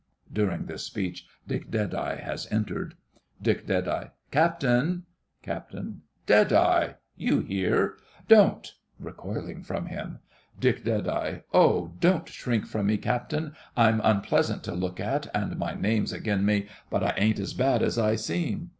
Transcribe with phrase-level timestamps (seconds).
[0.33, 2.95] (During this speech DICK DEADEYE has entered.)
[3.39, 3.67] DICK.
[4.31, 5.03] Captain.
[5.43, 5.75] CAPT.
[6.25, 6.93] Deadeye!
[7.15, 7.97] You here?
[8.27, 8.73] Don't!
[8.99, 10.17] (Recoiling from him.)
[10.59, 10.87] DICK.
[11.53, 13.53] Ah, don't shrink from me, Captain.
[13.77, 17.83] I'm unpleasant to look at, and my name's agin me, but I ain't as bad
[17.83, 18.69] as I seem.